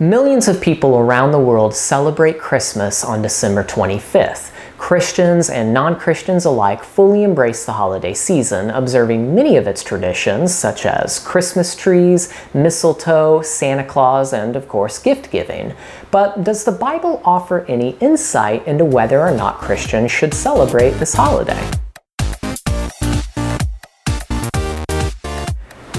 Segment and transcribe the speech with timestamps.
[0.00, 4.52] Millions of people around the world celebrate Christmas on December 25th.
[4.78, 10.54] Christians and non Christians alike fully embrace the holiday season, observing many of its traditions,
[10.54, 15.74] such as Christmas trees, mistletoe, Santa Claus, and of course, gift giving.
[16.12, 21.14] But does the Bible offer any insight into whether or not Christians should celebrate this
[21.14, 21.68] holiday?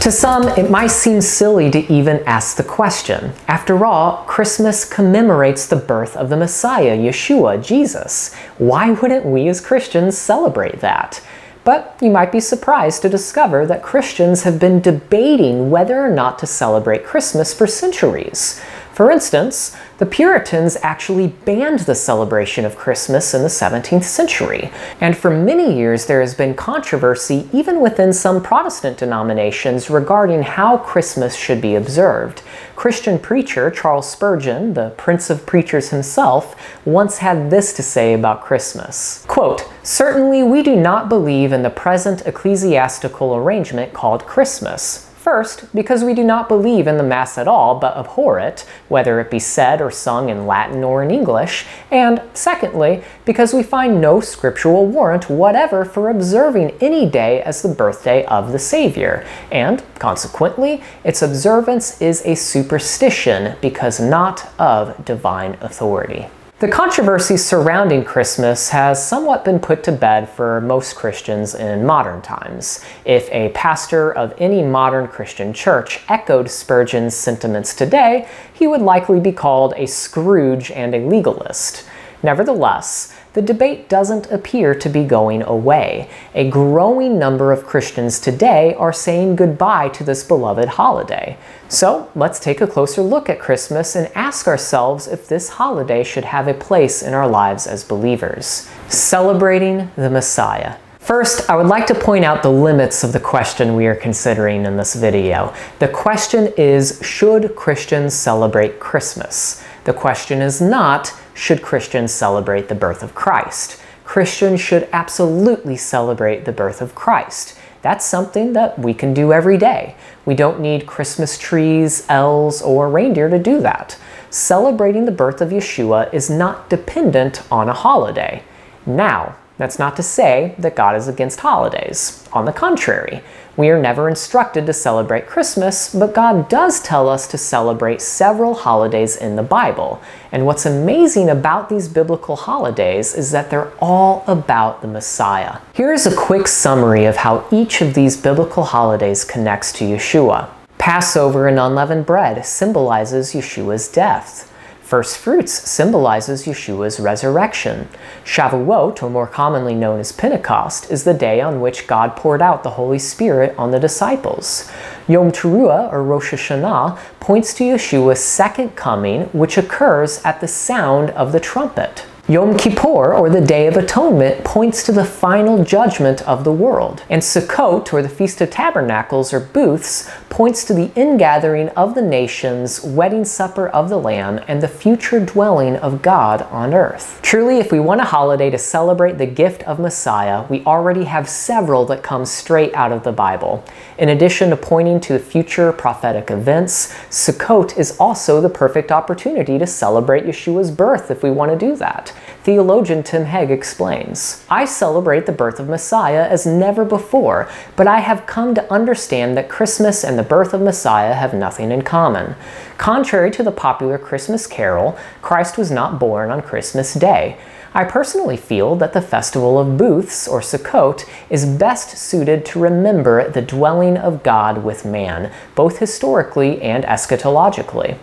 [0.02, 3.34] To some, it might seem silly to even ask the question.
[3.50, 8.34] After all, Christmas commemorates the birth of the Messiah, Yeshua, Jesus.
[8.58, 11.22] Why wouldn't we as Christians celebrate that?
[11.66, 16.40] But you might be surprised to discover that Christians have been debating whether or not
[16.40, 18.62] to celebrate Christmas for centuries.
[19.00, 25.16] For instance, the Puritans actually banned the celebration of Christmas in the 17th century, and
[25.16, 31.34] for many years there has been controversy even within some Protestant denominations regarding how Christmas
[31.34, 32.42] should be observed.
[32.76, 36.54] Christian preacher Charles Spurgeon, the Prince of Preachers himself,
[36.84, 39.24] once had this to say about Christmas.
[39.30, 46.04] Quote, Certainly we do not believe in the present ecclesiastical arrangement called Christmas First, because
[46.04, 49.38] we do not believe in the Mass at all, but abhor it, whether it be
[49.38, 51.68] said or sung in Latin or in English.
[51.92, 57.70] And secondly, because we find no scriptural warrant whatever for observing any day as the
[57.70, 59.24] birthday of the Savior.
[59.52, 66.26] And consequently, its observance is a superstition because not of divine authority.
[66.60, 72.22] The controversy surrounding Christmas has somewhat been put to bed for most Christians in modern
[72.22, 72.84] times.
[73.06, 79.22] If a pastor of any modern Christian church echoed Spurgeon's sentiments today, he would likely
[79.22, 81.86] be called a Scrooge and a legalist.
[82.22, 86.10] Nevertheless, the debate doesn't appear to be going away.
[86.36, 91.38] A growing number of Christians today are saying goodbye to this beloved holiday.
[91.70, 96.26] So let's take a closer look at Christmas and ask ourselves if this holiday should
[96.26, 98.70] have a place in our lives as believers.
[98.90, 100.76] Celebrating the Messiah.
[101.00, 104.66] First, I would like to point out the limits of the question we are considering
[104.66, 105.54] in this video.
[105.80, 109.64] The question is, should Christians celebrate Christmas?
[109.86, 113.82] The question is not, should Christians celebrate the birth of Christ?
[114.04, 117.58] Christians should absolutely celebrate the birth of Christ.
[117.82, 119.96] That's something that we can do every day.
[120.26, 123.98] We don't need Christmas trees, elves, or reindeer to do that.
[124.30, 128.44] Celebrating the birth of Yeshua is not dependent on a holiday.
[128.86, 132.28] Now, that's not to say that God is against holidays.
[132.34, 133.22] On the contrary,
[133.58, 138.54] we are never instructed to celebrate Christmas, but God does tell us to celebrate several
[138.54, 140.02] holidays in the Bible.
[140.32, 145.58] And what's amazing about these biblical holidays is that they're all about the Messiah.
[145.74, 150.50] Here's a quick summary of how each of these biblical holidays connects to Yeshua.
[150.78, 154.49] Passover and unleavened bread symbolizes Yeshua's death.
[154.90, 157.88] First fruits symbolizes Yeshua's resurrection.
[158.26, 162.64] Shavuot, or more commonly known as Pentecost, is the day on which God poured out
[162.64, 164.68] the Holy Spirit on the disciples.
[165.08, 171.12] Yom Teruah, or Rosh Hashanah, points to Yeshua's second coming, which occurs at the sound
[171.12, 172.08] of the trumpet.
[172.30, 177.02] Yom Kippur, or the Day of Atonement, points to the final judgment of the world.
[177.10, 182.04] And Sukkot, or the Feast of Tabernacles, or Booths, points to the ingathering of the
[182.04, 187.20] nations, wedding supper of the Lamb, and the future dwelling of God on earth.
[187.24, 191.28] Truly, if we want a holiday to celebrate the gift of Messiah, we already have
[191.28, 193.66] several that come straight out of the Bible.
[193.98, 199.66] In addition to pointing to future prophetic events, Sukkot is also the perfect opportunity to
[199.66, 202.14] celebrate Yeshua's birth if we want to do that.
[202.44, 208.00] Theologian Tim Hegg explains I celebrate the birth of Messiah as never before, but I
[208.00, 212.36] have come to understand that Christmas and the birth of Messiah have nothing in common.
[212.78, 217.38] Contrary to the popular Christmas carol, Christ was not born on Christmas Day.
[217.72, 223.30] I personally feel that the Festival of Booths, or Sukkot, is best suited to remember
[223.30, 227.98] the dwelling of God with man, both historically and eschatologically.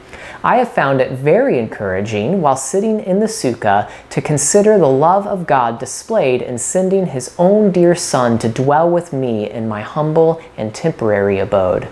[0.44, 5.26] I have found it very encouraging while sitting in the sukkah to consider the love
[5.26, 9.82] of God displayed in sending his own dear Son to dwell with me in my
[9.82, 11.88] humble and temporary abode.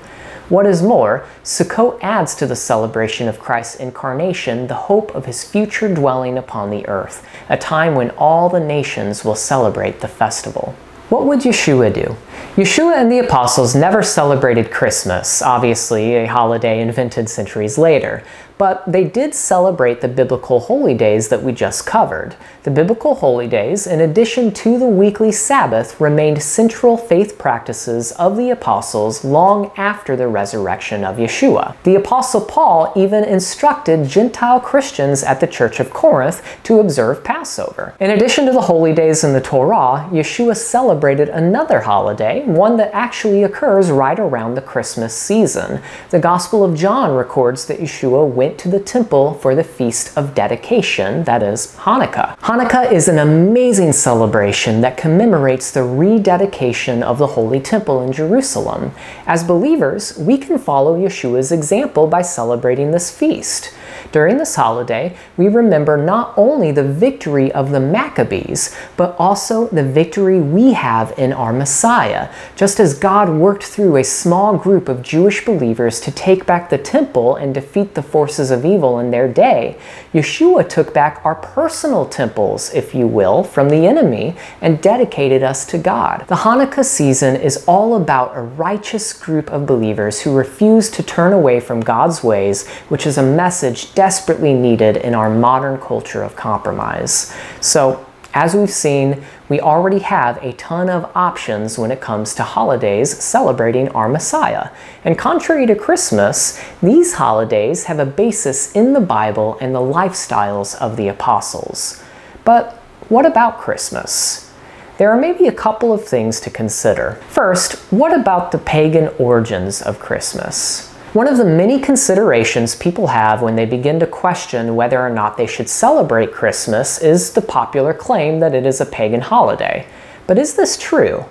[0.50, 5.42] What is more, Sukkot adds to the celebration of Christ's incarnation the hope of his
[5.42, 10.74] future dwelling upon the earth, a time when all the nations will celebrate the festival.
[11.08, 12.16] What would Yeshua do?
[12.56, 18.22] Yeshua and the apostles never celebrated Christmas, obviously a holiday invented centuries later,
[18.56, 22.36] but they did celebrate the biblical holy days that we just covered.
[22.62, 28.36] The biblical holy days, in addition to the weekly Sabbath, remained central faith practices of
[28.36, 31.76] the apostles long after the resurrection of Yeshua.
[31.82, 37.94] The apostle Paul even instructed Gentile Christians at the Church of Corinth to observe Passover.
[38.00, 42.94] In addition to the holy days in the Torah, Yeshua celebrated another holiday, one that
[42.94, 45.82] actually occurs right around the Christmas season.
[46.10, 50.16] The Gospel of John records that Yeshua went went to the temple for the Feast
[50.18, 52.38] of Dedication, that is, Hanukkah.
[52.40, 58.92] Hanukkah is an amazing celebration that commemorates the rededication of the Holy Temple in Jerusalem.
[59.26, 63.73] As believers, we can follow Yeshua's example by celebrating this feast.
[64.14, 69.82] During this holiday, we remember not only the victory of the Maccabees, but also the
[69.82, 72.28] victory we have in our Messiah.
[72.54, 76.78] Just as God worked through a small group of Jewish believers to take back the
[76.78, 79.76] temple and defeat the forces of evil in their day,
[80.12, 85.66] Yeshua took back our personal temples, if you will, from the enemy and dedicated us
[85.66, 86.24] to God.
[86.28, 91.32] The Hanukkah season is all about a righteous group of believers who refuse to turn
[91.32, 96.36] away from God's ways, which is a message desperately needed in our modern culture of
[96.36, 97.34] compromise.
[97.62, 98.04] So,
[98.34, 103.16] as we've seen, we already have a ton of options when it comes to holidays
[103.16, 104.68] celebrating our Messiah.
[105.06, 110.74] And contrary to Christmas, these holidays have a basis in the Bible and the lifestyles
[110.82, 112.02] of the apostles.
[112.44, 112.74] But
[113.08, 114.52] what about Christmas?
[114.98, 117.12] There are maybe a couple of things to consider.
[117.30, 120.93] First, what about the pagan origins of Christmas?
[121.14, 125.36] One of the many considerations people have when they begin to question whether or not
[125.36, 129.86] they should celebrate Christmas is the popular claim that it is a pagan holiday.
[130.26, 131.24] But is this true?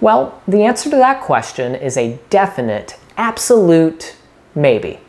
[0.00, 4.14] Well, the answer to that question is a definite, absolute
[4.54, 5.00] maybe.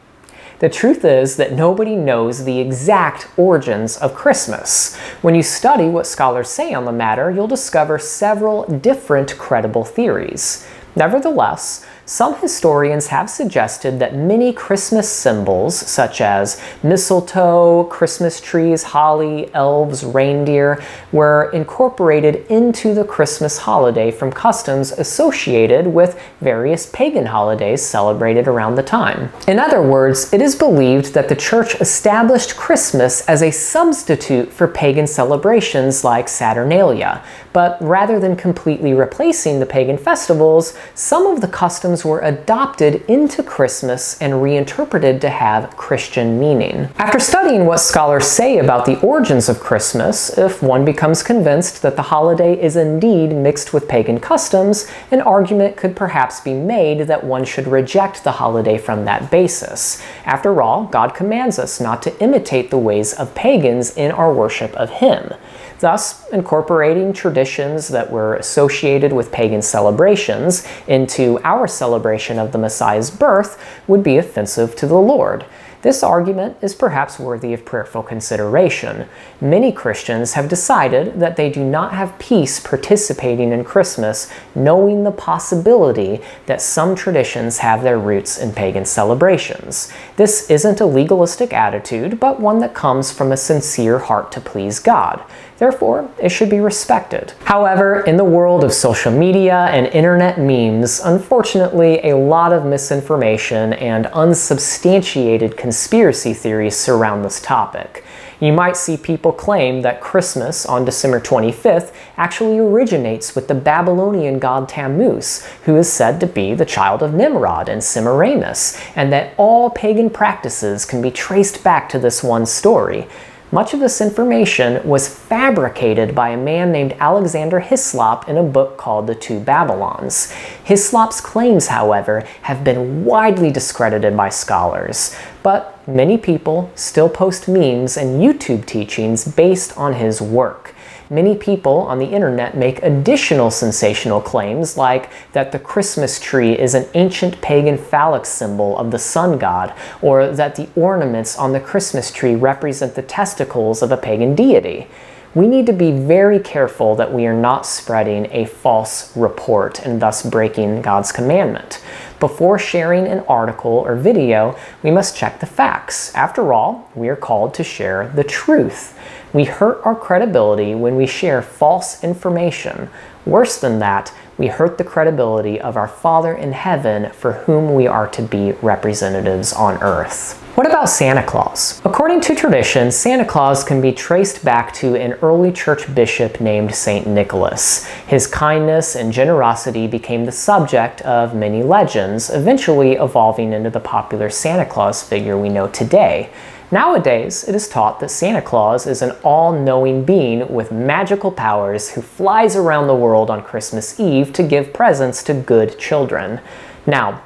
[0.58, 4.98] The truth is that nobody knows the exact origins of Christmas.
[5.22, 10.68] When you study what scholars say on the matter, you'll discover several different credible theories.
[10.96, 19.52] Nevertheless, some historians have suggested that many Christmas symbols, such as mistletoe, Christmas trees, holly,
[19.56, 27.82] elves, reindeer, were incorporated into the Christmas holiday from customs associated with various pagan holidays
[27.82, 29.32] celebrated around the time.
[29.48, 34.68] In other words, it is believed that the church established Christmas as a substitute for
[34.68, 41.48] pagan celebrations like Saturnalia, but rather than completely replacing the pagan festivals, some of the
[41.48, 46.90] customs were adopted into Christmas and reinterpreted to have Christian meaning.
[46.98, 51.96] After studying what scholars say about the origins of Christmas, if one becomes convinced that
[51.96, 57.24] the holiday is indeed mixed with pagan customs, an argument could perhaps be made that
[57.24, 60.02] one should reject the holiday from that basis.
[60.26, 64.74] After all, God commands us not to imitate the ways of pagans in our worship
[64.74, 65.32] of Him.
[65.80, 73.12] Thus, incorporating traditions that were associated with pagan celebrations into our celebration of the Messiah's
[73.12, 75.46] birth would be offensive to the Lord.
[75.86, 79.08] This argument is perhaps worthy of prayerful consideration.
[79.40, 85.12] Many Christians have decided that they do not have peace participating in Christmas, knowing the
[85.12, 89.94] possibility that some traditions have their roots in pagan celebrations.
[90.16, 94.80] This isn't a legalistic attitude, but one that comes from a sincere heart to please
[94.80, 95.24] God.
[95.58, 97.34] Therefore, it should be respected.
[97.46, 103.72] However, in the world of social media and internet memes, unfortunately, a lot of misinformation
[103.74, 108.06] and unsubstantiated conspiracy theories surround this topic.
[108.40, 114.40] You might see people claim that Christmas on December 25th actually originates with the Babylonian
[114.40, 119.34] god Tammuz, who is said to be the child of Nimrod and Semiramis, and that
[119.36, 123.06] all pagan practices can be traced back to this one story.
[123.52, 128.76] Much of this information was fabricated by a man named Alexander Hislop in a book
[128.76, 130.32] called The Two Babylons.
[130.64, 137.98] Hislop's claims, however, have been widely discredited by scholars, but many people still post memes
[137.98, 140.74] and YouTube teachings based on his work.
[141.10, 146.74] Many people on the internet make additional sensational claims like that the Christmas tree is
[146.74, 151.60] an ancient pagan phallic symbol of the sun god, or that the ornaments on the
[151.60, 154.88] Christmas tree represent the testicles of a pagan deity
[155.36, 160.02] we need to be very careful that we are not spreading a false report and
[160.02, 161.84] thus breaking God's commandment.
[162.22, 166.16] Before sharing an article or video, we must check the facts.
[166.16, 168.98] After all, we are called to share the truth.
[169.34, 172.90] We hurt our credibility when we share false information.
[173.26, 177.88] Worse than that, we hurt the credibility of our Father in heaven for whom we
[177.88, 180.42] are to be representatives on earth.
[180.56, 181.82] What about Santa Claus?
[181.84, 186.74] According to tradition, Santa Claus can be traced back to an early church bishop named
[186.74, 187.06] St.
[187.06, 187.86] Nicholas.
[188.08, 194.30] His kindness and generosity became the subject of many legends, eventually evolving into the popular
[194.30, 196.30] Santa Claus figure we know today.
[196.72, 201.92] Nowadays, it is taught that Santa Claus is an all knowing being with magical powers
[201.92, 206.42] who flies around the world on Christmas Eve to give presents to good children.
[206.88, 207.22] Now,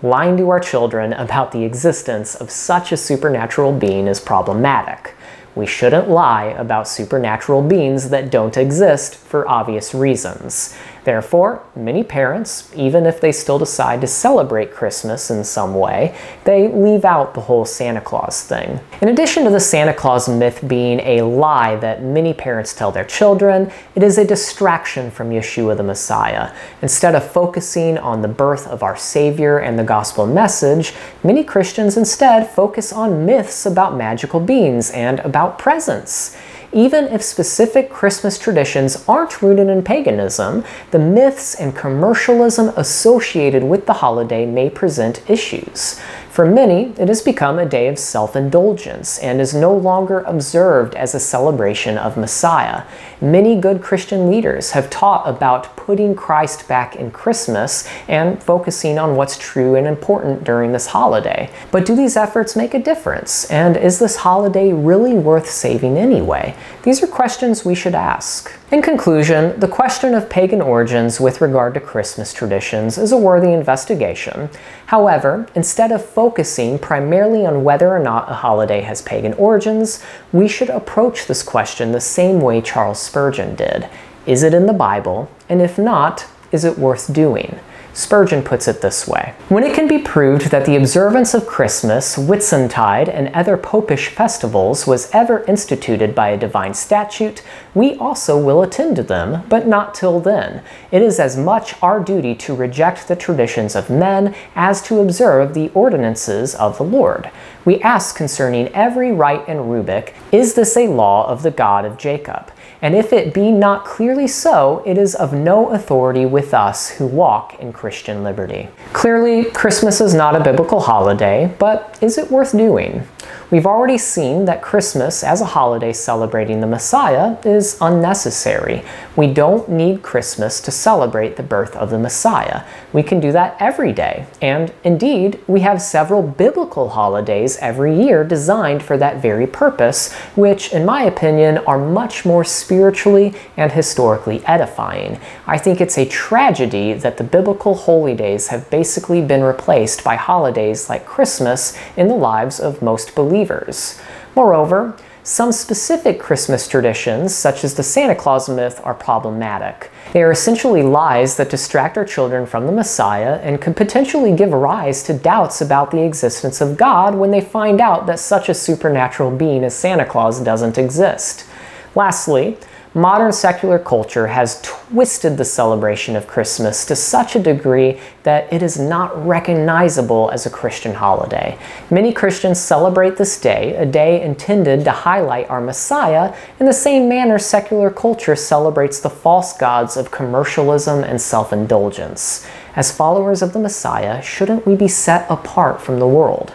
[0.00, 5.16] lying to our children about the existence of such a supernatural being is problematic.
[5.56, 10.76] We shouldn't lie about supernatural beings that don't exist for obvious reasons.
[11.04, 16.68] Therefore, many parents, even if they still decide to celebrate Christmas in some way, they
[16.68, 18.80] leave out the whole Santa Claus thing.
[19.02, 23.04] In addition to the Santa Claus myth being a lie that many parents tell their
[23.04, 26.54] children, it is a distraction from Yeshua the Messiah.
[26.80, 31.98] Instead of focusing on the birth of our Savior and the gospel message, many Christians
[31.98, 36.34] instead focus on myths about magical beings and about presents.
[36.74, 43.86] Even if specific Christmas traditions aren't rooted in paganism, the myths and commercialism associated with
[43.86, 46.00] the holiday may present issues.
[46.34, 50.96] For many, it has become a day of self indulgence and is no longer observed
[50.96, 52.82] as a celebration of Messiah.
[53.20, 59.14] Many good Christian leaders have taught about putting Christ back in Christmas and focusing on
[59.14, 61.50] what's true and important during this holiday.
[61.70, 63.48] But do these efforts make a difference?
[63.48, 66.56] And is this holiday really worth saving anyway?
[66.82, 68.50] These are questions we should ask.
[68.74, 73.52] In conclusion, the question of pagan origins with regard to Christmas traditions is a worthy
[73.52, 74.50] investigation.
[74.86, 80.02] However, instead of focusing primarily on whether or not a holiday has pagan origins,
[80.32, 83.88] we should approach this question the same way Charles Spurgeon did.
[84.26, 85.30] Is it in the Bible?
[85.48, 87.60] And if not, is it worth doing?
[87.94, 92.16] Spurgeon puts it this way When it can be proved that the observance of Christmas,
[92.16, 98.62] Whitsuntide, and other popish festivals was ever instituted by a divine statute, we also will
[98.62, 100.62] attend to them, but not till then.
[100.90, 105.54] It is as much our duty to reject the traditions of men as to observe
[105.54, 107.30] the ordinances of the Lord.
[107.64, 111.96] We ask concerning every rite and rubric, Is this a law of the God of
[111.96, 112.52] Jacob?
[112.82, 117.06] And if it be not clearly so, it is of no authority with us who
[117.06, 118.68] walk in Christian liberty.
[118.92, 123.06] Clearly, Christmas is not a biblical holiday, but is it worth doing?
[123.50, 128.82] We've already seen that Christmas, as a holiday celebrating the Messiah, is unnecessary.
[129.16, 132.64] We don't need Christmas to celebrate the birth of the Messiah.
[132.92, 134.26] We can do that every day.
[134.42, 140.72] And indeed, we have several biblical holidays every year designed for that very purpose, which,
[140.72, 145.18] in my opinion, are much more spiritually and historically edifying.
[145.46, 150.16] I think it's a tragedy that the biblical holy days have basically been replaced by
[150.16, 154.00] holidays like Christmas in the lives of most believers.
[154.34, 159.90] Moreover, some specific Christmas traditions, such as the Santa Claus myth, are problematic.
[160.12, 164.52] They are essentially lies that distract our children from the Messiah and could potentially give
[164.52, 168.54] rise to doubts about the existence of God when they find out that such a
[168.54, 171.46] supernatural being as Santa Claus doesn't exist.
[171.94, 172.58] Lastly,
[172.94, 178.62] modern secular culture has twisted the celebration of Christmas to such a degree that it
[178.62, 181.58] is not recognizable as a Christian holiday.
[181.90, 187.08] Many Christians celebrate this day, a day intended to highlight our Messiah, in the same
[187.08, 192.46] manner secular culture celebrates the false gods of commercialism and self indulgence.
[192.76, 196.52] As followers of the Messiah, shouldn't we be set apart from the world?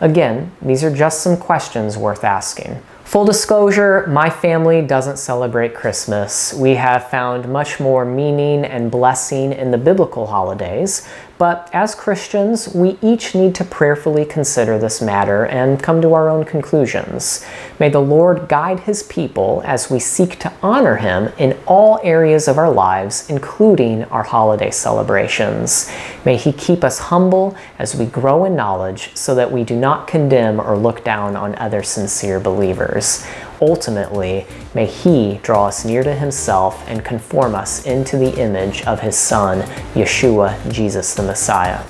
[0.00, 2.82] Again, these are just some questions worth asking.
[3.04, 6.54] Full disclosure, my family doesn't celebrate Christmas.
[6.54, 11.06] We have found much more meaning and blessing in the biblical holidays,
[11.36, 16.28] but as Christians, we each need to prayerfully consider this matter and come to our
[16.28, 17.44] own conclusions.
[17.80, 22.46] May the Lord guide His people as we seek to honor Him in all areas
[22.46, 25.90] of our lives, including our holiday celebrations.
[26.24, 30.06] May He keep us humble as we grow in knowledge so that we do not
[30.06, 33.26] condemn or look down on other sincere believers.
[33.60, 39.00] Ultimately, may He draw us near to Himself and conform us into the image of
[39.00, 39.60] His Son,
[39.94, 41.84] Yeshua, Jesus the Messiah.